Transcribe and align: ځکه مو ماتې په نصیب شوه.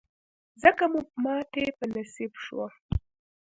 ځکه 0.61 0.83
مو 0.91 1.01
ماتې 1.23 1.65
په 1.77 1.85
نصیب 1.93 2.33
شوه. 2.45 2.67